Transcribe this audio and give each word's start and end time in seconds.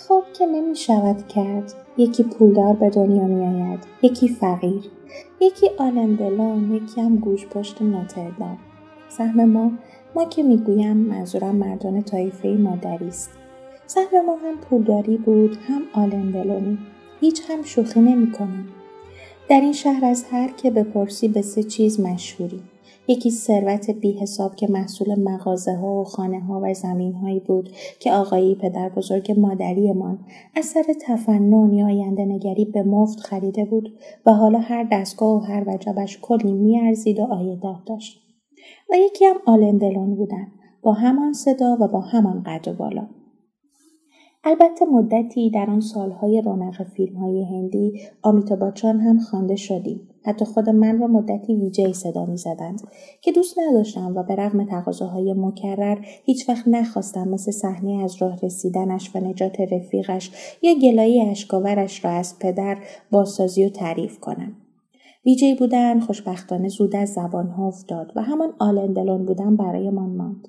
انتخاب 0.00 0.32
که 0.32 0.46
نمی 0.46 0.76
شود 0.76 1.28
کرد. 1.28 1.74
یکی 1.96 2.22
پولدار 2.22 2.72
به 2.72 2.90
دنیا 2.90 3.24
می 3.24 3.44
آید 3.44 3.78
یکی 4.02 4.28
فقیر 4.28 4.82
یکی 5.40 5.70
آلندلان 5.78 6.74
یکی 6.74 7.00
هم 7.00 7.16
گوش 7.16 7.46
پشت 7.46 7.82
ناتردام 7.82 8.58
سهم 9.08 9.44
ما 9.44 9.72
ما 10.14 10.24
که 10.24 10.42
می‌گویم 10.42 10.96
منظورم 10.96 11.56
مردان 11.56 12.02
طایفه 12.02 12.48
مادری 12.48 13.08
است. 13.08 13.30
سهم 13.86 14.26
ما 14.26 14.36
هم 14.36 14.56
پولداری 14.70 15.16
بود 15.16 15.56
هم 15.68 15.82
آلندلونی 15.92 16.78
هیچ 17.20 17.50
هم 17.50 17.62
شوخی 17.62 18.00
نمی 18.00 18.32
کنم. 18.32 18.68
در 19.48 19.60
این 19.60 19.72
شهر 19.72 20.04
از 20.04 20.24
هر 20.30 20.48
که 20.48 20.70
بپرسی 20.70 21.28
به 21.28 21.42
سه 21.42 21.62
چیز 21.62 22.00
مشهوری. 22.00 22.62
یکی 23.10 23.30
ثروت 23.30 23.90
بی 23.90 24.12
حساب 24.12 24.54
که 24.54 24.66
محصول 24.70 25.20
مغازه 25.20 25.74
ها 25.74 26.00
و 26.00 26.04
خانه 26.04 26.40
ها 26.40 26.60
و 26.64 26.74
زمین 26.74 27.14
هایی 27.14 27.40
بود 27.40 27.70
که 28.00 28.12
آقایی 28.12 28.54
پدر 28.54 28.88
بزرگ 28.88 29.32
مادریمان 29.38 30.18
از 30.56 30.64
سر 30.64 30.84
تفنن 31.06 31.72
یا 31.72 31.86
آینده 31.86 32.24
نگری 32.24 32.64
به 32.64 32.82
مفت 32.82 33.20
خریده 33.20 33.64
بود 33.64 33.98
و 34.26 34.32
حالا 34.32 34.58
هر 34.58 34.88
دستگاه 34.92 35.36
و 35.36 35.38
هر 35.38 35.64
وجبش 35.66 36.18
کلی 36.22 36.52
میارزید 36.52 37.20
و 37.20 37.22
آیدات 37.22 37.84
داشت. 37.86 38.20
و 38.90 38.94
یکی 38.96 39.24
هم 39.24 39.36
آلندلون 39.46 40.14
بودن 40.14 40.46
با 40.82 40.92
همان 40.92 41.32
صدا 41.32 41.76
و 41.80 41.88
با 41.88 42.00
همان 42.00 42.42
قد 42.42 42.68
و 42.68 42.72
بالا. 42.72 43.08
البته 44.44 44.84
مدتی 44.84 45.50
در 45.50 45.70
آن 45.70 45.80
سالهای 45.80 46.42
رونق 46.44 46.82
فیلم 46.82 47.16
های 47.16 47.44
هندی 47.44 48.00
آمیتا 48.22 48.56
باچان 48.56 49.00
هم 49.00 49.18
خوانده 49.18 49.56
شدیم. 49.56 50.08
حتی 50.24 50.44
خود 50.44 50.68
من 50.68 50.98
را 50.98 51.06
مدتی 51.06 51.54
ویجی 51.54 51.92
صدا 51.92 52.26
می 52.26 52.36
زدند 52.36 52.80
که 53.20 53.32
دوست 53.32 53.58
نداشتم 53.58 54.16
و 54.16 54.22
به 54.22 54.34
رغم 54.34 54.64
تقاضاهای 54.64 55.32
مکرر 55.32 55.98
هیچ 56.24 56.48
وقت 56.48 56.68
نخواستم 56.68 57.28
مثل 57.28 57.52
صحنه 57.52 58.02
از 58.04 58.22
راه 58.22 58.36
رسیدنش 58.42 59.16
و 59.16 59.18
نجات 59.18 59.60
رفیقش 59.60 60.30
یا 60.62 60.74
گلایی 60.74 61.20
اشکاورش 61.20 62.04
را 62.04 62.10
از 62.10 62.38
پدر 62.38 62.78
بازسازی 63.10 63.64
و 63.64 63.68
تعریف 63.68 64.20
کنم. 64.20 64.56
ویجی 65.26 65.54
بودن 65.54 66.00
خوشبختانه 66.00 66.68
زود 66.68 66.96
از 66.96 67.12
زبانها 67.12 67.68
افتاد 67.68 68.12
و 68.16 68.22
همان 68.22 68.52
آلندلون 68.58 69.24
بودن 69.24 69.56
برایمان 69.56 70.16
ماند. 70.16 70.48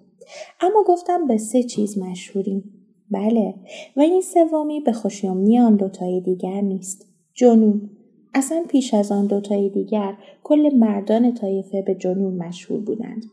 اما 0.62 0.84
گفتم 0.88 1.28
به 1.28 1.38
سه 1.38 1.63
چیز 1.63 1.97
مشهوریم. 1.97 2.81
بله 3.11 3.53
و 3.95 4.01
این 4.01 4.22
سومی 4.22 4.79
به 4.79 4.91
خوشیومنی 4.91 5.59
آن 5.59 5.75
دوتای 5.75 6.22
دیگر 6.22 6.61
نیست. 6.61 7.07
جنون 7.33 7.89
اصلا 8.33 8.63
پیش 8.69 8.94
از 8.94 9.11
آن 9.11 9.27
دوتای 9.27 9.69
دیگر 9.69 10.17
کل 10.44 10.75
مردان 10.75 11.33
طایفه 11.33 11.81
به 11.81 11.95
جنون 11.95 12.33
مشهور 12.33 12.81
بودند. 12.81 13.23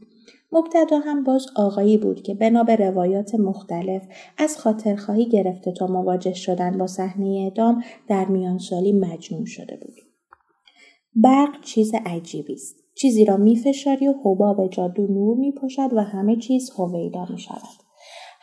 مبتدا 0.53 0.99
هم 0.99 1.25
باز 1.25 1.47
آقایی 1.57 1.97
بود 1.97 2.23
که 2.23 2.35
بنا 2.35 2.65
به 2.65 2.77
روایات 2.77 3.35
مختلف 3.35 4.03
از 4.39 4.59
خاطرخواهی 4.59 5.29
گرفته 5.29 5.73
تا 5.73 5.87
مواجه 5.87 6.35
شدن 6.35 6.79
با 6.79 6.87
صحنه 6.87 7.27
اعدام 7.27 7.83
در 8.09 8.25
میانسالی 8.25 8.93
مجنون 8.93 9.45
شده 9.45 9.77
بود. 9.77 9.95
برق 11.15 11.61
چیز 11.61 11.93
عجیبی 12.07 12.53
است. 12.53 12.77
چیزی 12.95 13.25
را 13.25 13.37
میفشاری 13.37 14.09
و 14.09 14.15
حباب 14.25 14.69
جادو 14.69 15.07
نور 15.07 15.37
میپاشد 15.37 15.89
و 15.93 16.01
همه 16.01 16.37
چیز 16.37 16.71
هویدا 16.71 17.27
می 17.31 17.39
شود. 17.39 17.88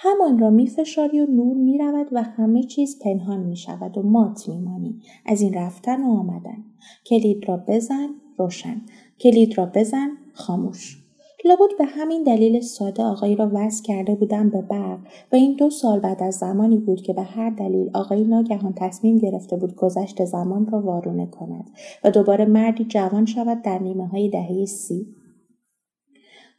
همان 0.05 0.39
را 0.39 0.49
میفشاری 0.49 1.19
و 1.19 1.25
نور 1.25 1.57
می‌رود 1.57 2.07
و 2.11 2.23
همه 2.23 2.63
چیز 2.63 2.99
پنهان 2.99 3.39
می 3.39 3.57
شود 3.57 3.97
و 3.97 4.03
مات 4.03 4.49
میمانی. 4.49 4.99
از 5.25 5.41
این 5.41 5.53
رفتن 5.53 6.03
و 6.03 6.09
آمدن. 6.09 6.63
کلید 7.05 7.49
را 7.49 7.63
بزن 7.67 8.09
روشن. 8.37 8.81
کلید 9.19 9.57
را 9.57 9.65
بزن 9.65 10.09
خاموش. 10.33 11.01
لابد 11.45 11.77
به 11.77 11.85
همین 11.85 12.23
دلیل 12.23 12.61
ساده 12.61 13.03
آقایی 13.03 13.35
را 13.35 13.51
وصل 13.53 13.83
کرده 13.83 14.15
بودم 14.15 14.49
به 14.49 14.61
برق. 14.61 14.99
و 15.31 15.35
این 15.35 15.55
دو 15.55 15.69
سال 15.69 15.99
بعد 15.99 16.23
از 16.23 16.35
زمانی 16.35 16.77
بود 16.77 17.01
که 17.01 17.13
به 17.13 17.21
هر 17.21 17.49
دلیل 17.49 17.89
آقایی 17.93 18.23
ناگهان 18.23 18.73
تصمیم 18.73 19.17
گرفته 19.17 19.57
بود 19.57 19.75
گذشت 19.75 20.25
زمان 20.25 20.67
را 20.67 20.81
وارونه 20.81 21.25
کند 21.25 21.69
و 22.03 22.11
دوباره 22.11 22.45
مردی 22.45 22.85
جوان 22.85 23.25
شود 23.25 23.61
در 23.61 23.79
نیمه 23.79 24.07
های 24.07 24.29
دهه 24.29 24.65
سی. 24.65 25.07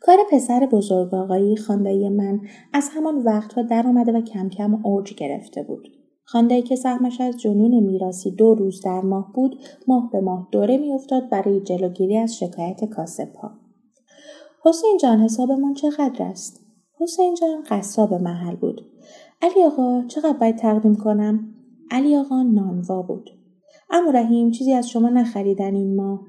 کار 0.07 0.19
پسر 0.31 0.69
بزرگ 0.73 1.15
آقایی 1.15 1.57
خاندایی 1.57 2.09
من 2.09 2.41
از 2.73 2.89
همان 2.95 3.19
وقتها 3.19 3.63
در 3.63 3.87
آمده 3.87 4.13
و 4.13 4.21
کم 4.21 4.49
کم 4.49 4.87
اوج 4.87 5.15
گرفته 5.15 5.63
بود. 5.63 5.89
خاندایی 6.25 6.63
که 6.63 6.77
سهمش 6.77 7.21
از 7.21 7.37
جنون 7.37 7.81
میراسی 7.81 8.31
دو 8.31 8.55
روز 8.55 8.81
در 8.81 9.01
ماه 9.01 9.33
بود 9.35 9.59
ماه 9.89 10.11
به 10.13 10.21
ماه 10.21 10.49
دوره 10.53 10.79
میافتاد 10.79 11.31
برای 11.31 11.61
جلوگیری 11.61 12.17
از 12.17 12.37
شکایت 12.37 12.85
کاسب 12.85 13.35
ها. 13.35 13.51
حسین 14.65 14.99
جان 15.01 15.21
حسابمان 15.21 15.75
چقدر 15.75 16.23
است؟ 16.23 16.61
حسین 17.01 17.35
جان 17.35 17.65
قصاب 17.71 18.15
محل 18.15 18.57
بود. 18.57 18.81
علی 19.43 19.63
آقا 19.63 20.05
چقدر 20.09 20.39
باید 20.39 20.57
تقدیم 20.57 20.97
کنم؟ 20.97 21.55
علی 21.91 22.17
آقا 22.17 22.43
نانوا 22.43 23.03
بود. 23.03 23.31
امو 23.91 24.11
رحیم 24.11 24.51
چیزی 24.51 24.73
از 24.73 24.91
شما 24.91 25.09
نخریدن 25.09 25.75
این 25.75 25.97
ماه؟ 25.97 26.21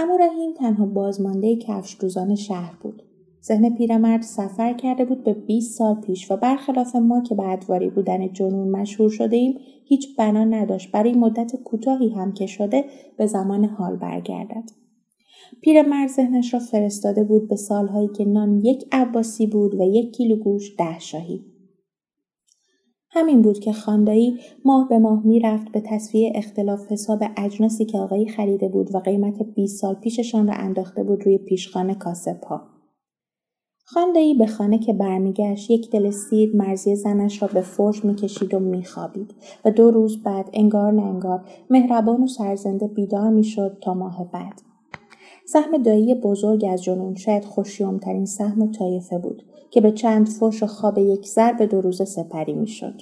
اما 0.00 0.16
رحیم 0.16 0.52
تنها 0.52 0.86
بازمانده 0.86 1.56
کفش 1.56 1.96
دوزان 2.00 2.34
شهر 2.34 2.74
بود. 2.82 3.02
ذهن 3.44 3.74
پیرمرد 3.74 4.22
سفر 4.22 4.72
کرده 4.72 5.04
بود 5.04 5.24
به 5.24 5.34
20 5.34 5.78
سال 5.78 6.00
پیش 6.00 6.30
و 6.30 6.36
برخلاف 6.36 6.96
ما 6.96 7.22
که 7.22 7.34
به 7.34 7.48
ادواری 7.48 7.90
بودن 7.90 8.32
جنون 8.32 8.68
مشهور 8.70 9.10
شده 9.10 9.36
ایم 9.36 9.58
هیچ 9.84 10.16
بنا 10.16 10.44
نداشت 10.44 10.92
برای 10.92 11.12
مدت 11.12 11.56
کوتاهی 11.56 12.08
هم 12.08 12.32
که 12.32 12.46
شده 12.46 12.84
به 13.16 13.26
زمان 13.26 13.64
حال 13.64 13.96
برگردد. 13.96 14.70
پیرمرد 15.60 16.08
ذهنش 16.08 16.54
را 16.54 16.60
فرستاده 16.60 17.24
بود 17.24 17.48
به 17.48 17.56
سالهایی 17.56 18.08
که 18.08 18.24
نان 18.24 18.58
یک 18.58 18.88
عباسی 18.92 19.46
بود 19.46 19.74
و 19.74 19.82
یک 19.82 20.16
کیلو 20.16 20.36
گوش 20.36 20.76
ده 20.78 20.98
شاهی. 20.98 21.44
همین 23.10 23.42
بود 23.42 23.58
که 23.58 23.72
خاندایی 23.72 24.38
ماه 24.64 24.88
به 24.88 24.98
ماه 24.98 25.26
می‌رفت 25.26 25.72
به 25.72 25.80
تصفیه 25.80 26.32
اختلاف 26.34 26.92
حساب 26.92 27.22
اجناسی 27.36 27.84
که 27.84 27.98
آقایی 27.98 28.28
خریده 28.28 28.68
بود 28.68 28.94
و 28.94 28.98
قیمت 28.98 29.42
20 29.42 29.80
سال 29.80 29.94
پیششان 29.94 30.48
را 30.48 30.54
انداخته 30.54 31.02
بود 31.02 31.26
روی 31.26 31.38
پیشخانه 31.38 31.94
کاسب 31.94 32.44
ها. 32.44 32.62
خاندایی 33.84 34.34
به 34.34 34.46
خانه 34.46 34.78
که 34.78 34.92
برمیگشت 34.92 35.70
یک 35.70 35.90
دل 35.90 36.10
سیر 36.10 36.56
مرزی 36.56 36.96
زنش 36.96 37.42
را 37.42 37.48
به 37.54 37.60
فرش 37.60 38.04
می‌کشید 38.04 38.54
و 38.54 38.58
میخوابید 38.58 39.34
و 39.64 39.70
دو 39.70 39.90
روز 39.90 40.22
بعد 40.22 40.50
انگار 40.52 40.92
نه 40.92 41.02
انگار 41.02 41.44
مهربان 41.70 42.22
و 42.22 42.26
سرزنده 42.26 42.88
بیدار 42.88 43.30
می‌شد 43.30 43.78
تا 43.82 43.94
ماه 43.94 44.30
بعد 44.32 44.62
سهم 45.46 45.82
دایی 45.82 46.14
بزرگ 46.14 46.64
از 46.70 46.82
جنون 46.82 47.14
شاید 47.14 47.44
خوشیومترین 47.44 48.26
سهم 48.26 48.72
طایفه 48.72 49.18
بود 49.18 49.42
که 49.70 49.80
به 49.80 49.92
چند 49.92 50.28
فش 50.28 50.62
و 50.62 50.66
خواب 50.66 50.98
یک 50.98 51.26
زر 51.26 51.52
به 51.52 51.66
دو 51.66 51.80
روزه 51.80 52.04
سپری 52.04 52.52
می‌شد. 52.52 52.94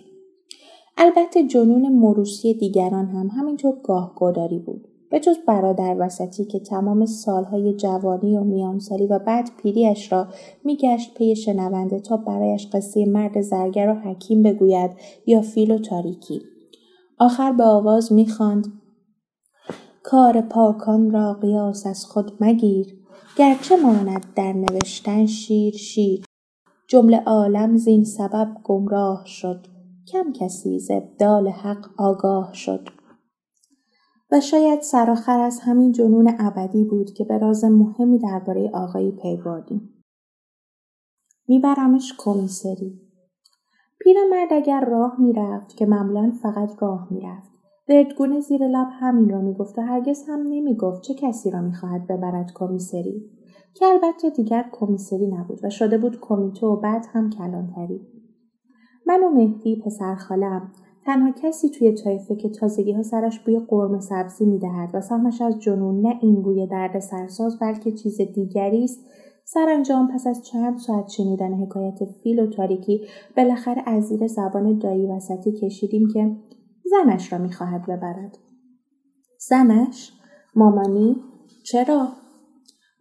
البته 0.97 1.47
جنون 1.47 1.89
مروسی 1.89 2.55
دیگران 2.55 3.07
هم 3.07 3.27
همینطور 3.27 3.75
گاه 3.85 4.13
گداری 4.17 4.59
بود. 4.59 4.89
به 5.11 5.21
جز 5.21 5.37
برادر 5.47 5.97
وسطی 5.99 6.45
که 6.45 6.59
تمام 6.59 7.07
سالهای 7.07 7.75
جوانی 7.75 8.37
و 8.37 8.45
میانسالی 8.45 9.07
و 9.07 9.19
بعد 9.19 9.51
پیریش 9.63 10.13
را 10.13 10.27
میگشت 10.65 11.15
پی 11.15 11.37
شنونده 11.37 12.01
تا 12.01 12.17
برایش 12.17 12.69
قصه 12.73 13.07
مرد 13.07 13.41
زرگر 13.41 13.89
و 13.89 13.95
حکیم 13.95 14.43
بگوید 14.43 14.91
یا 15.27 15.43
فیل 15.43 15.71
و 15.71 15.79
تاریکی 15.79 16.41
آخر 17.19 17.53
به 17.53 17.65
آواز 17.65 18.13
می‌خواند 18.13 18.67
کار 20.03 20.41
پاکان 20.41 21.11
را 21.11 21.33
قیاس 21.33 21.87
از 21.87 22.05
خود 22.05 22.33
مگیر 22.41 22.87
گرچه 23.39 23.77
ماند 23.77 24.27
در 24.37 24.53
نوشتن 24.53 25.27
شیر 25.27 25.75
شیر 25.75 26.25
جمله 26.89 27.23
عالم 27.27 27.77
زین 27.77 28.05
سبب 28.05 28.57
گمراه 28.65 29.23
شد. 29.27 29.67
کم 30.13 30.33
کسی 30.33 30.79
ز 30.79 30.91
ابدال 30.91 31.49
حق 31.49 31.87
آگاه 31.99 32.55
شد. 32.55 32.89
و 34.33 34.41
شاید 34.41 34.81
سرآخر 34.81 35.41
از 35.41 35.61
همین 35.61 35.93
جنون 35.93 36.33
ابدی 36.39 36.85
بود 36.85 37.13
که 37.13 37.25
به 37.25 37.39
راز 37.39 37.65
مهمی 37.65 38.19
درباره 38.19 38.71
آقایی 38.75 39.13
پی 39.13 39.37
بردیم. 39.37 40.05
میبرمش 41.49 42.15
کمیسری. 42.19 43.01
پیرمرد 44.01 44.53
اگر 44.53 44.85
راه 44.85 45.21
می‌رفت 45.21 45.77
که 45.77 45.87
معمولا 45.87 46.33
فقط 46.43 46.83
راه 46.83 47.09
می‌رفت. 47.11 47.51
وردگونه 47.89 48.41
زیر 48.41 48.69
لب 48.69 48.89
همین 48.93 49.29
را 49.31 49.41
می‌گفت 49.41 49.79
و 49.79 49.83
هرگز 49.83 50.25
هم 50.29 50.41
نمی‌گفت 50.49 51.03
چه 51.03 51.15
کسی 51.15 51.51
را 51.51 51.61
می‌خواهد 51.61 52.07
ببرد 52.07 52.53
کمیسری. 52.55 53.31
که 53.75 53.87
البته 53.87 54.31
دیگر 54.31 54.65
کمیسری 54.73 55.27
نبود 55.27 55.61
و 55.63 55.71
شده 55.71 55.99
بود 55.99 56.19
کمیته 56.21 56.67
و 56.67 56.77
بعد 56.77 57.07
هم 57.13 57.31
کلانتری. 57.31 58.01
من 59.07 59.25
و 59.25 59.31
مهدی 59.31 59.83
پسر 59.87 60.15
خالم 60.15 60.73
تنها 61.05 61.31
کسی 61.43 61.71
توی 61.71 61.93
طایفه 61.93 62.37
که 62.37 62.49
تازگی 62.49 62.93
ها 62.93 63.03
سرش 63.03 63.41
بوی 63.41 63.59
قرم 63.59 64.01
سبزی 64.01 64.45
می‌دهد 64.45 64.91
و 64.95 65.01
سهمش 65.01 65.41
از 65.41 65.61
جنون 65.61 66.01
نه 66.01 66.19
این 66.23 66.43
بوی 66.43 66.67
درد 66.67 66.99
سرساز 66.99 67.59
بلکه 67.59 67.93
چیز 67.93 68.21
دیگری 68.21 68.85
است. 68.85 69.01
سرانجام 69.45 70.09
پس 70.15 70.27
از 70.27 70.47
چند 70.47 70.79
ساعت 70.79 71.09
شنیدن 71.09 71.55
حکایت 71.55 72.05
فیل 72.23 72.41
و 72.41 72.47
تاریکی 72.47 73.07
بالاخره 73.37 73.83
از 73.87 74.05
زیر 74.05 74.27
زبان 74.27 74.79
دایی 74.79 75.07
وسطی 75.07 75.53
کشیدیم 75.53 76.09
که 76.13 76.37
زنش 76.85 77.33
را 77.33 77.39
می‌خواهد 77.39 77.83
ببرد. 77.83 78.39
زنش؟ 79.49 80.13
مامانی؟ 80.55 81.17
چرا؟ 81.65 82.09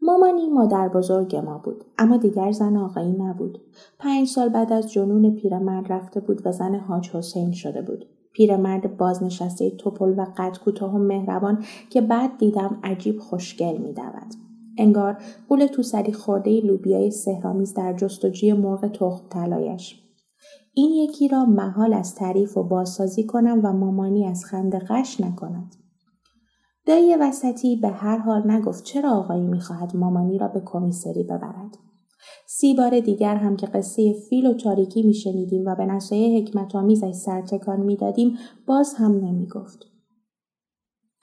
مامانی 0.05 0.49
مادر 0.49 0.89
بزرگ 0.89 1.35
ما 1.35 1.57
بود 1.57 1.85
اما 1.97 2.17
دیگر 2.17 2.51
زن 2.51 2.77
آقایی 2.77 3.11
نبود. 3.11 3.61
پنج 3.99 4.27
سال 4.27 4.49
بعد 4.49 4.73
از 4.73 4.91
جنون 4.91 5.35
پیرمرد 5.35 5.91
رفته 5.91 6.19
بود 6.19 6.41
و 6.45 6.51
زن 6.51 6.75
حاج 6.75 7.09
حسین 7.09 7.51
شده 7.51 7.81
بود. 7.81 8.05
پیرمرد 8.33 8.97
بازنشسته 8.97 9.69
توپل 9.69 10.19
و 10.19 10.25
قد 10.37 10.57
کوتاه 10.57 10.95
و 10.95 10.97
مهربان 10.97 11.63
که 11.89 12.01
بعد 12.01 12.37
دیدم 12.37 12.79
عجیب 12.83 13.19
خوشگل 13.19 13.77
میدود. 13.77 14.33
انگار 14.77 15.17
قول 15.49 15.65
تو 15.65 15.83
سری 15.83 16.13
خورده 16.13 16.61
لوبیای 16.61 17.11
سهرامیز 17.11 17.73
در 17.73 17.93
جستجوی 17.93 18.53
مرغ 18.53 18.87
تخم 18.87 19.27
طلایش 19.29 20.01
این 20.73 20.91
یکی 20.91 21.27
را 21.27 21.45
محال 21.45 21.93
از 21.93 22.15
تعریف 22.15 22.57
و 22.57 22.63
بازسازی 22.63 23.23
کنم 23.23 23.61
و 23.63 23.73
مامانی 23.73 24.25
از 24.25 24.45
خنده 24.45 24.79
قش 24.79 25.21
نکند. 25.21 25.75
دایی 26.85 27.15
وسطی 27.15 27.75
به 27.75 27.89
هر 27.89 28.17
حال 28.17 28.51
نگفت 28.51 28.83
چرا 28.83 29.11
آقایی 29.11 29.47
می‌خواهد 29.47 29.95
مامانی 29.95 30.37
را 30.37 30.47
به 30.47 30.61
کمیسری 30.65 31.23
ببرد. 31.23 31.77
سی 32.47 32.73
بار 32.73 32.99
دیگر 32.99 33.35
هم 33.35 33.55
که 33.55 33.67
قصه 33.67 34.13
فیل 34.29 34.47
و 34.47 34.53
تاریکی 34.53 35.03
میشنیدیم 35.03 35.65
و 35.65 35.75
به 35.75 35.85
نصایح 35.85 36.41
حکمت 36.41 36.75
آمیزش 36.75 37.11
سرتکان 37.11 37.79
می‌دادیم 37.79 38.37
باز 38.67 38.93
هم 38.93 39.11
نمی‌گفت. 39.11 39.85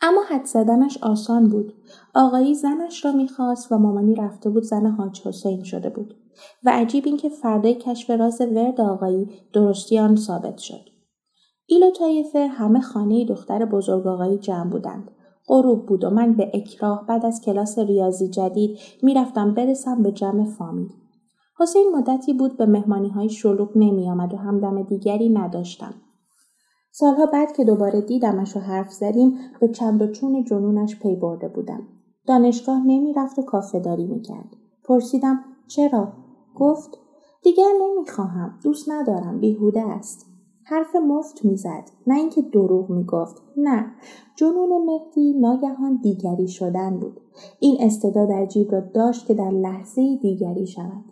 اما 0.00 0.22
حد 0.28 0.44
زدنش 0.44 0.98
آسان 1.02 1.48
بود. 1.48 1.74
آقایی 2.14 2.54
زنش 2.54 3.04
را 3.04 3.12
می‌خواست 3.12 3.72
و 3.72 3.78
مامانی 3.78 4.14
رفته 4.14 4.50
بود 4.50 4.62
زن 4.62 4.86
حاج 4.86 5.26
حسین 5.26 5.62
شده 5.62 5.90
بود. 5.90 6.14
و 6.64 6.70
عجیب 6.70 7.06
این 7.06 7.16
که 7.16 7.28
فردای 7.28 7.74
کشف 7.74 8.10
راز 8.10 8.40
ورد 8.40 8.80
آقایی 8.80 9.30
درستی 9.52 9.98
آن 9.98 10.16
ثابت 10.16 10.58
شد. 10.58 10.88
ایل 11.66 11.82
و 12.34 12.38
همه 12.38 12.80
خانه 12.80 13.24
دختر 13.24 13.64
بزرگ 13.64 14.06
آقایی 14.06 14.38
جمع 14.38 14.70
بودند. 14.70 15.10
غروب 15.48 15.86
بود 15.86 16.04
و 16.04 16.10
من 16.10 16.32
به 16.32 16.50
اکراه 16.54 17.06
بعد 17.06 17.26
از 17.26 17.40
کلاس 17.40 17.78
ریاضی 17.78 18.28
جدید 18.28 18.78
می‌رفتم 19.02 19.54
برسم 19.54 20.02
به 20.02 20.12
جمع 20.12 20.44
فامیل. 20.44 20.92
حسین 21.58 21.92
مدتی 21.96 22.32
بود 22.32 22.56
به 22.56 22.66
مهمانی 22.66 23.08
های 23.08 23.28
شلوغ 23.28 23.70
نمی 23.76 24.10
آمد 24.10 24.34
و 24.34 24.36
همدم 24.36 24.82
دیگری 24.82 25.28
نداشتم. 25.28 25.94
سالها 26.92 27.26
بعد 27.26 27.52
که 27.52 27.64
دوباره 27.64 28.00
دیدمش 28.00 28.56
و 28.56 28.60
حرف 28.60 28.92
زدیم 28.92 29.38
به 29.60 29.68
چند 29.68 30.02
و 30.02 30.06
چون 30.06 30.44
جنونش 30.44 30.98
پی 30.98 31.16
برده 31.16 31.48
بودم. 31.48 31.88
دانشگاه 32.26 32.86
نمی 32.86 33.12
رفت 33.12 33.38
و 33.38 33.42
کافه 33.42 33.80
داری 33.80 34.06
می 34.06 34.20
کرد. 34.22 34.56
پرسیدم 34.84 35.44
چرا؟ 35.68 36.12
گفت 36.54 36.98
دیگر 37.42 37.72
نمی‌خواهم 37.82 38.58
دوست 38.64 38.90
ندارم 38.90 39.40
بیهوده 39.40 39.82
است 39.82 40.31
حرف 40.64 40.96
مفت 40.96 41.44
می‌زد. 41.44 41.84
نه 42.06 42.14
اینکه 42.14 42.42
دروغ 42.42 42.90
می‌گفت. 42.90 43.42
نه. 43.56 43.86
جنون 44.36 44.84
مهدی 44.86 45.32
ناگهان 45.32 46.00
دیگری 46.02 46.48
شدن 46.48 46.98
بود. 46.98 47.20
این 47.60 47.76
استعداد 47.80 48.32
عجیب 48.32 48.72
را 48.72 48.80
داشت 48.80 49.26
که 49.26 49.34
در 49.34 49.50
لحظه 49.50 50.16
دیگری 50.16 50.66
شود. 50.66 51.04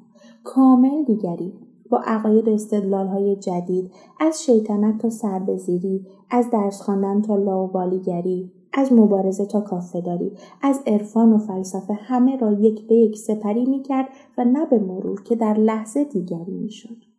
کامل 0.45 1.05
دیگری. 1.05 1.53
با 1.91 1.99
عقاید 2.05 2.49
و 2.49 2.97
های 2.97 3.37
جدید 3.37 3.91
از 4.21 4.45
شیطنت 4.45 4.99
تا 4.99 5.11
سربزیری 5.11 6.07
از 6.31 6.51
درس 6.51 6.81
خواندن 6.81 7.23
تا 7.23 7.37
لاوبالیگری 7.37 8.53
از 8.73 8.93
مبارزه 8.93 9.47
تا 9.47 9.61
کافهداری 9.61 10.33
از 10.63 10.81
عرفان 10.87 11.33
و 11.33 11.39
فلسفه 11.39 11.93
همه 11.93 12.37
را 12.37 12.53
یک 12.53 12.89
به 12.89 12.95
یک 12.95 13.19
سپری 13.19 13.67
می‌کرد 13.67 14.09
و 14.39 14.45
نه 14.45 14.67
به 14.67 14.79
مرور 14.79 15.23
که 15.23 15.37
در 15.37 15.55
لحظه 15.55 16.05
دیگری 16.05 16.55
می‌شد. 16.55 17.10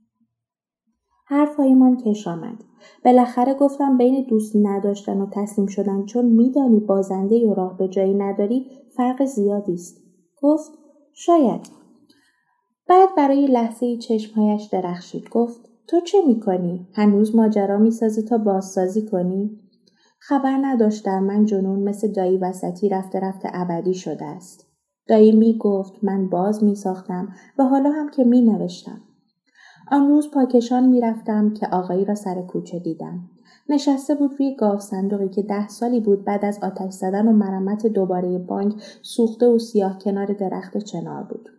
حرفهایمان 1.31 1.97
کش 1.97 2.27
آمد. 2.27 2.63
بالاخره 3.05 3.53
گفتم 3.53 3.97
بین 3.97 4.25
دوست 4.29 4.55
نداشتن 4.55 5.21
و 5.21 5.27
تسلیم 5.31 5.67
شدن 5.67 6.05
چون 6.05 6.25
میدانی 6.25 6.79
بازنده 6.79 7.47
و 7.47 7.53
راه 7.53 7.77
به 7.77 7.87
جایی 7.87 8.13
نداری 8.13 8.65
فرق 8.97 9.25
زیادی 9.25 9.73
است. 9.73 10.03
گفت 10.41 10.71
شاید. 11.13 11.61
بعد 12.87 13.09
برای 13.17 13.47
لحظه 13.47 13.97
چشمهایش 13.97 14.63
درخشید. 14.63 15.29
گفت 15.29 15.69
تو 15.87 15.99
چه 15.99 16.17
می‌کنی؟ 16.27 16.87
هنوز 16.93 17.35
ماجرا 17.35 17.77
می‌سازی 17.77 18.21
تا 18.21 18.37
بازسازی 18.37 19.05
کنی؟ 19.05 19.59
خبر 20.19 20.57
نداشت 20.61 21.05
در 21.05 21.19
من 21.19 21.45
جنون 21.45 21.79
مثل 21.79 22.11
دایی 22.11 22.37
وسطی 22.37 22.89
رفته 22.89 23.19
رفته 23.19 23.49
ابدی 23.53 23.93
شده 23.93 24.25
است. 24.25 24.67
دایی 25.07 25.31
می 25.31 25.57
گفت 25.57 26.03
من 26.03 26.29
باز 26.29 26.63
می 26.63 26.75
ساختم 26.75 27.27
و 27.57 27.63
حالا 27.63 27.89
هم 27.91 28.09
که 28.09 28.23
می 28.23 28.41
نوشتم. 29.91 29.95
آن 29.95 30.07
روز 30.07 30.31
پاکشان 30.31 30.87
می 30.87 31.01
رفتم 31.01 31.53
که 31.53 31.67
آقایی 31.67 32.05
را 32.05 32.15
سر 32.15 32.41
کوچه 32.41 32.79
دیدم. 32.79 33.29
نشسته 33.69 34.15
بود 34.15 34.31
روی 34.39 34.55
گاو 34.55 34.79
صندوقی 34.79 35.29
که 35.29 35.41
ده 35.41 35.67
سالی 35.67 35.99
بود 35.99 36.25
بعد 36.25 36.45
از 36.45 36.59
آتش 36.63 36.93
زدن 36.93 37.27
و 37.27 37.31
مرمت 37.31 37.87
دوباره 37.87 38.37
بانک 38.37 38.73
سوخته 39.01 39.47
و 39.47 39.59
سیاه 39.59 39.97
کنار 39.99 40.33
درخت 40.33 40.77
چنار 40.77 41.23
بود. 41.23 41.49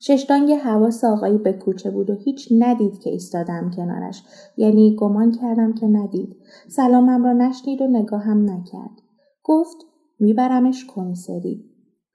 ششتانگ 0.00 0.52
حواس 0.52 1.04
آقایی 1.04 1.38
به 1.38 1.52
کوچه 1.52 1.90
بود 1.90 2.10
و 2.10 2.14
هیچ 2.14 2.48
ندید 2.58 2.98
که 2.98 3.10
ایستادم 3.10 3.70
کنارش 3.76 4.22
یعنی 4.56 4.96
گمان 4.96 5.32
کردم 5.32 5.72
که 5.72 5.86
ندید 5.86 6.36
سلامم 6.68 7.24
را 7.24 7.32
نشنید 7.32 7.82
و 7.82 7.86
نگاهم 7.86 8.50
نکرد 8.50 9.02
گفت 9.44 9.76
میبرمش 10.20 10.86
کمیسری 10.88 11.64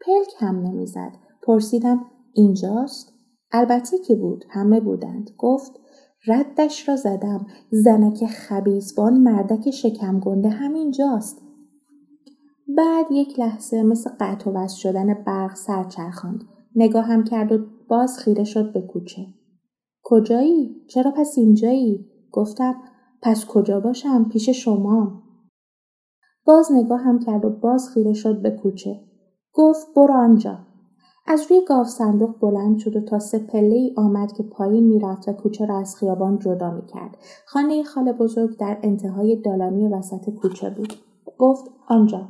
پلک 0.05 0.33
هم 0.37 0.61
نمی‌زد 0.61 1.11
پرسیدم 1.41 2.05
اینجاست 2.33 3.12
البته 3.53 3.97
که 3.97 4.15
بود 4.15 4.45
همه 4.49 4.79
بودند. 4.79 5.29
گفت 5.37 5.79
ردش 6.27 6.89
را 6.89 6.95
زدم. 6.95 7.45
زنک 7.71 8.25
خبیزبان 8.25 9.19
مردک 9.19 9.71
شکم 9.71 10.19
گنده 10.19 10.49
همینجاست. 10.49 11.41
بعد 12.77 13.05
یک 13.11 13.39
لحظه 13.39 13.83
مثل 13.83 14.09
قطع 14.19 14.51
و 14.51 14.67
شدن 14.67 15.13
برق 15.13 15.55
سرچرخاند 15.55 16.43
نگاهم 16.75 17.23
کرد 17.23 17.51
و 17.51 17.65
باز 17.87 18.17
خیره 18.17 18.43
شد 18.43 18.73
به 18.73 18.81
کوچه. 18.81 19.25
کجایی؟ 20.03 20.75
چرا 20.87 21.11
پس 21.11 21.33
اینجایی؟ 21.37 22.09
گفتم 22.31 22.75
پس 23.21 23.45
کجا 23.45 23.79
باشم؟ 23.79 24.29
پیش 24.29 24.49
شما. 24.49 25.23
باز 26.45 26.71
نگاه 26.71 27.01
هم 27.01 27.19
کرد 27.19 27.45
و 27.45 27.49
باز 27.49 27.89
خیره 27.89 28.13
شد 28.13 28.41
به 28.41 28.51
کوچه. 28.51 28.99
گفت 29.53 29.87
برو 29.95 30.13
آنجا. 30.13 30.72
از 31.25 31.51
روی 31.51 31.61
گاف 31.67 31.87
صندوق 31.87 32.39
بلند 32.39 32.77
شد 32.77 32.95
و 32.95 33.01
تا 33.01 33.19
سه 33.19 33.39
پله 33.39 33.75
ای 33.75 33.93
آمد 33.97 34.31
که 34.31 34.43
پایین 34.43 34.83
می‌رفت 34.83 35.27
و 35.27 35.33
کوچه 35.33 35.65
را 35.65 35.77
از 35.77 35.95
خیابان 35.95 36.39
جدا 36.39 36.71
می‌کرد. 36.71 37.17
خانه 37.45 37.83
خاله 37.83 38.13
بزرگ 38.13 38.57
در 38.57 38.77
انتهای 38.83 39.35
دالانی 39.35 39.87
وسط 39.87 40.29
کوچه 40.29 40.69
بود. 40.69 40.93
گفت 41.37 41.71
آنجا. 41.87 42.27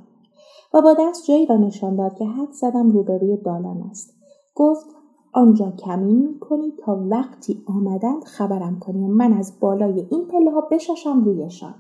و 0.74 0.82
با 0.82 0.96
دست 1.00 1.26
جایی 1.26 1.46
را 1.46 1.58
نشان 1.58 1.96
داد 1.96 2.16
که 2.16 2.26
حد 2.26 2.52
زدم 2.52 2.90
روبروی 2.90 3.38
دالان 3.38 3.82
است. 3.82 4.14
گفت 4.56 4.88
آنجا 5.34 5.72
کمین 5.72 6.28
می‌کنی 6.28 6.74
تا 6.86 7.04
وقتی 7.10 7.64
آمدند 7.68 8.24
خبرم 8.24 8.80
کنی 8.80 9.04
و 9.04 9.08
من 9.08 9.34
از 9.34 9.60
بالای 9.60 10.08
این 10.12 10.28
پله 10.28 10.52
ها 10.52 10.62
بشاشم 10.62 11.24
رویشان. 11.24 11.76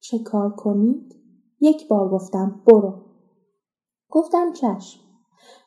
چه 0.00 0.18
کار 0.18 0.50
کنید؟ 0.50 1.14
یک 1.60 1.88
بار 1.88 2.08
گفتم 2.08 2.60
برو. 2.66 2.94
گفتم 4.10 4.52
چشم. 4.52 5.01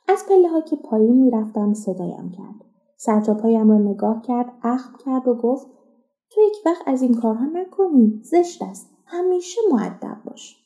از 0.08 0.26
پله 0.30 0.48
ها 0.48 0.62
که 0.62 0.76
پایین 0.76 1.22
می‌رفتم 1.22 1.74
صدایم 1.74 2.30
کرد. 2.30 2.66
سرتاپایم 2.98 3.72
را 3.72 3.78
نگاه 3.78 4.22
کرد 4.22 4.54
اخم 4.64 4.98
کرد 5.06 5.28
و 5.28 5.34
گفت 5.34 5.68
تو 6.30 6.42
یک 6.42 6.54
وقت 6.66 6.88
از 6.88 7.02
این 7.02 7.14
کارها 7.14 7.46
نکنی 7.46 8.22
زشت 8.24 8.62
است. 8.62 8.90
همیشه 9.06 9.62
معدب 9.72 10.18
باش. 10.26 10.66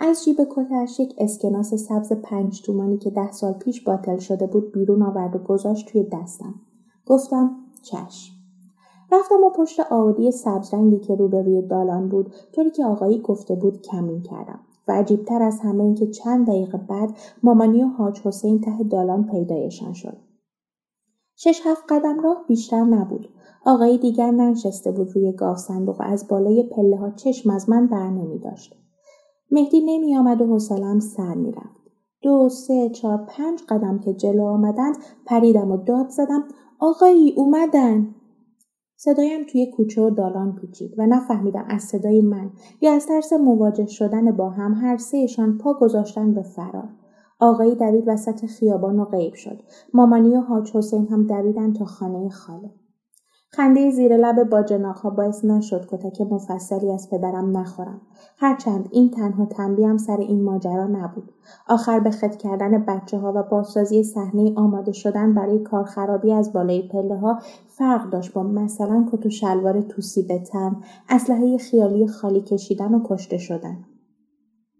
از 0.00 0.24
جیب 0.24 0.36
کتش 0.50 1.00
یک 1.00 1.14
اسکناس 1.18 1.74
سبز 1.74 2.12
پنج 2.12 2.62
تومانی 2.62 2.98
که 2.98 3.10
ده 3.10 3.32
سال 3.32 3.52
پیش 3.52 3.84
باطل 3.84 4.18
شده 4.18 4.46
بود 4.46 4.72
بیرون 4.72 5.02
آورد 5.02 5.36
و 5.36 5.38
گذاشت 5.38 5.88
توی 5.88 6.04
دستم. 6.12 6.54
گفتم 7.06 7.56
چشم 7.82 8.32
رفتم 9.12 9.44
و 9.44 9.50
پشت 9.50 9.80
آودی 9.80 10.30
سبزرنگی 10.30 10.98
که 10.98 11.14
روبروی 11.14 11.62
دالان 11.62 12.08
بود 12.08 12.34
طوری 12.54 12.70
که 12.70 12.84
آقایی 12.84 13.18
گفته 13.18 13.54
بود 13.54 13.82
کمین 13.82 14.22
کردم. 14.22 14.60
و 14.88 14.92
عجیبتر 14.92 15.42
از 15.42 15.60
همه 15.60 15.84
این 15.84 15.94
که 15.94 16.06
چند 16.06 16.46
دقیقه 16.46 16.78
بعد 16.78 17.16
مامانی 17.42 17.82
و 17.82 17.86
حاج 17.86 18.20
حسین 18.20 18.60
ته 18.60 18.84
دالان 18.90 19.26
پیدایشان 19.26 19.92
شد 19.92 20.16
شش 21.36 21.60
هفت 21.64 21.82
قدم 21.88 22.20
راه 22.20 22.44
بیشتر 22.48 22.84
نبود 22.84 23.28
آقایی 23.66 23.98
دیگر 23.98 24.30
ننشسته 24.30 24.92
بود 24.92 25.10
روی 25.14 25.32
گاف 25.32 25.58
صندوق 25.58 26.00
و 26.00 26.04
از 26.04 26.28
بالای 26.28 26.62
پله 26.62 26.96
ها 26.96 27.10
چشم 27.10 27.50
از 27.50 27.70
من 27.70 27.86
بر 27.86 28.10
نمی 28.10 28.38
داشت. 28.38 28.74
مهدی 29.50 29.80
نمی 29.80 30.16
آمد 30.16 30.40
و 30.40 30.46
حوصلم 30.46 31.00
سر 31.00 31.34
می 31.34 31.52
رفت. 31.52 31.80
دو، 32.22 32.48
سه، 32.48 32.88
چهار، 32.88 33.26
پنج 33.28 33.62
قدم 33.68 33.98
که 33.98 34.14
جلو 34.14 34.44
آمدند 34.44 34.96
پریدم 35.26 35.70
و 35.70 35.76
داد 35.76 36.08
زدم 36.08 36.44
آقایی 36.78 37.34
اومدن. 37.36 38.14
صدایم 39.00 39.44
توی 39.44 39.66
کوچه 39.66 40.02
و 40.02 40.10
دالان 40.10 40.54
پیچید 40.54 40.94
و 40.98 41.06
نفهمیدم 41.06 41.64
از 41.68 41.82
صدای 41.82 42.20
من 42.20 42.50
یا 42.80 42.92
از 42.92 43.06
ترس 43.06 43.32
مواجه 43.32 43.86
شدن 43.86 44.32
با 44.32 44.50
هم 44.50 44.74
هر 44.74 44.96
سهشان 44.96 45.58
پا 45.58 45.74
گذاشتن 45.74 46.34
به 46.34 46.42
فرار. 46.42 46.88
آقایی 47.40 47.74
دوید 47.74 48.04
وسط 48.06 48.46
خیابان 48.46 49.00
و 49.00 49.04
غیب 49.04 49.34
شد. 49.34 49.62
مامانی 49.94 50.36
و 50.36 50.40
حاج 50.40 50.76
حسین 50.76 51.06
هم 51.06 51.26
دویدن 51.26 51.72
تا 51.72 51.84
خانه 51.84 52.28
خاله. 52.28 52.70
خنده 53.50 53.90
زیر 53.90 54.16
لب 54.16 54.50
با 54.50 54.62
جناخها 54.62 55.10
باعث 55.10 55.44
نشد 55.44 55.86
کتک 55.86 56.20
مفصلی 56.20 56.92
از 56.92 57.10
پدرم 57.10 57.56
نخورم. 57.56 58.00
هرچند 58.38 58.88
این 58.92 59.10
تنها 59.10 59.46
تنبیهم 59.46 59.96
سر 59.96 60.16
این 60.16 60.44
ماجرا 60.44 60.86
نبود. 60.86 61.32
آخر 61.68 62.00
به 62.00 62.10
خط 62.10 62.36
کردن 62.36 62.84
بچه 62.84 63.18
ها 63.18 63.32
و 63.36 63.42
بازسازی 63.42 64.02
صحنه 64.02 64.52
آماده 64.56 64.92
شدن 64.92 65.34
برای 65.34 65.58
کارخرابی 65.58 66.32
از 66.32 66.52
بالای 66.52 66.88
پله 66.88 67.16
ها 67.16 67.38
فرق 67.68 68.10
داشت 68.10 68.32
با 68.32 68.42
مثلا 68.42 69.06
کت 69.12 69.26
و 69.26 69.30
شلوار 69.30 69.80
توسی 69.80 70.22
به 70.22 70.38
تن 70.38 70.76
اسلحه 71.08 71.58
خیالی 71.58 72.06
خالی 72.06 72.40
کشیدن 72.40 72.94
و 72.94 73.00
کشته 73.04 73.38
شدن. 73.38 73.76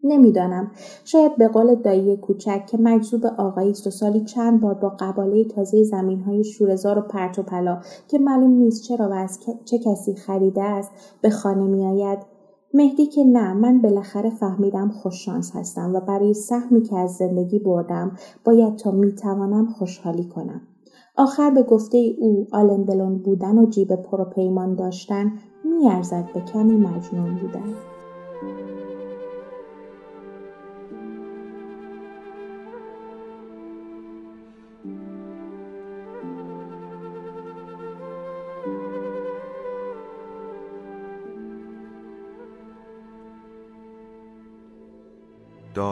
نمی‌دانم. 0.05 0.71
شاید 1.05 1.37
به 1.37 1.49
قول 1.49 1.75
دایی 1.75 2.17
کوچک 2.17 2.67
که 2.67 2.79
مجذوب 2.79 3.27
آقایی 3.27 3.71
است 3.71 3.87
و 3.87 3.91
سالی 3.91 4.25
چند 4.25 4.61
بار 4.61 4.75
با 4.75 4.89
قباله 4.89 5.45
تازه 5.45 5.85
زمین 5.85 6.21
های 6.21 6.45
شورزار 6.45 6.99
و 6.99 7.03
پرت 7.03 7.39
و 7.39 7.43
پلا 7.43 7.81
که 8.09 8.19
معلوم 8.19 8.51
نیست 8.51 8.83
چرا 8.83 9.09
و 9.09 9.13
از 9.13 9.41
چه 9.65 9.79
کسی 9.79 10.15
خریده 10.15 10.63
است 10.63 10.91
به 11.23 11.31
خانه 11.31 11.67
میآید. 11.67 12.19
مهدی 12.75 13.07
که 13.07 13.25
نه 13.25 13.55
من 13.55 13.83
بالاخره 13.83 14.31
فهمیدم 14.31 14.89
خوششانس 14.89 15.57
هستم 15.57 15.95
و 15.95 16.01
برای 16.01 16.35
سهمی 16.35 16.83
که 16.83 16.99
از 16.99 17.17
زندگی 17.17 17.59
بردم 17.59 18.17
باید 18.45 18.77
تا 18.77 18.91
می‌توانم 18.91 19.67
خوشحالی 19.67 20.25
کنم. 20.25 20.61
آخر 21.17 21.51
به 21.51 21.63
گفته 21.63 22.15
او 22.19 22.47
آلندلون 22.53 23.19
بودن 23.19 23.59
و 23.59 23.67
جیب 23.67 23.97
پر 23.97 24.21
و 24.21 24.25
پیمان 24.25 24.75
داشتن 24.75 25.33
میارزد 25.65 26.29
به 26.35 26.41
کمی 26.41 26.77
مجنون 26.77 27.37
بودن. 27.37 27.75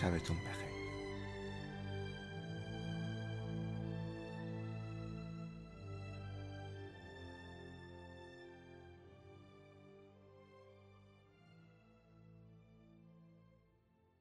sabes 0.00 0.22
tú 0.22 0.32
un 0.32 0.38
peje. 0.38 0.69